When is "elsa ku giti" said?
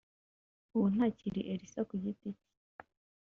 1.53-2.29